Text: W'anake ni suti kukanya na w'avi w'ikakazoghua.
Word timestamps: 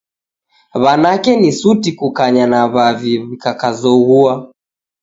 W'anake 0.83 1.31
ni 1.41 1.51
suti 1.59 1.89
kukanya 1.99 2.45
na 2.51 2.59
w'avi 2.73 3.13
w'ikakazoghua. 3.27 4.33